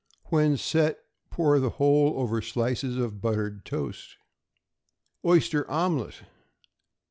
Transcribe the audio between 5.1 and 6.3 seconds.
=Oyster Omelet.